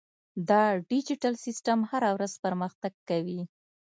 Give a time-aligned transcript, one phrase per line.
[0.49, 3.41] دا ډیجیټل سیستم هره ورځ پرمختګ کوي.